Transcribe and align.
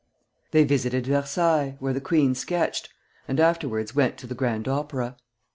They 0.49 0.63
visited 0.63 1.05
Versailles 1.05 1.75
(where 1.77 1.93
the 1.93 2.01
queen 2.01 2.33
sketched), 2.33 2.89
and 3.27 3.39
afterwards 3.39 3.93
went 3.95 4.17
to 4.17 4.25
the 4.25 4.33
Grand 4.33 4.67
Opera. 4.67 5.15